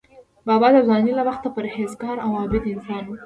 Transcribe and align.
بابا 0.47 0.67
د 0.75 0.77
ځوانۍ 0.87 1.13
له 1.17 1.23
وخته 1.29 1.47
پرهیزګار 1.55 2.17
او 2.25 2.29
عابد 2.41 2.63
انسان 2.73 3.03
و. 3.07 3.11